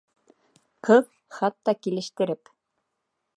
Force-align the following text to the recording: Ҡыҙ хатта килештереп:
Ҡыҙ 0.87 1.05
хатта 1.41 1.75
килештереп: 1.81 2.53